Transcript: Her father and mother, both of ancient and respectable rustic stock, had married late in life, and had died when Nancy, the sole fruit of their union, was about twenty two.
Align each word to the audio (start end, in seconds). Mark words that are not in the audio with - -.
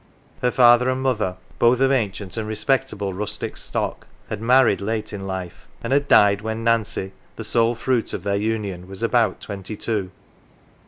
Her 0.41 0.49
father 0.49 0.89
and 0.89 0.99
mother, 0.99 1.37
both 1.59 1.79
of 1.79 1.91
ancient 1.91 2.35
and 2.35 2.47
respectable 2.47 3.13
rustic 3.13 3.55
stock, 3.55 4.07
had 4.31 4.41
married 4.41 4.81
late 4.81 5.13
in 5.13 5.27
life, 5.27 5.67
and 5.83 5.93
had 5.93 6.07
died 6.07 6.41
when 6.41 6.63
Nancy, 6.63 7.11
the 7.35 7.43
sole 7.43 7.75
fruit 7.75 8.11
of 8.11 8.23
their 8.23 8.35
union, 8.35 8.87
was 8.87 9.03
about 9.03 9.39
twenty 9.41 9.77
two. 9.77 10.09